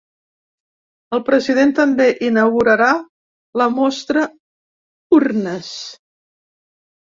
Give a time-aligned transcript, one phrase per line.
[1.17, 2.89] El president també inaugurarà
[3.63, 4.27] la mostra
[5.21, 5.73] Urnes.